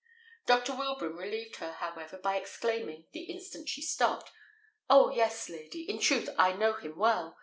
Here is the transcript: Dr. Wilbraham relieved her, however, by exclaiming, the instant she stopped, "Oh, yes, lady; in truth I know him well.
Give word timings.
Dr. 0.47 0.75
Wilbraham 0.75 1.15
relieved 1.15 1.57
her, 1.57 1.73
however, 1.73 2.17
by 2.17 2.35
exclaiming, 2.35 3.05
the 3.11 3.25
instant 3.25 3.69
she 3.69 3.83
stopped, 3.83 4.31
"Oh, 4.89 5.11
yes, 5.11 5.47
lady; 5.47 5.83
in 5.87 5.99
truth 5.99 6.27
I 6.39 6.53
know 6.53 6.73
him 6.73 6.97
well. 6.97 7.37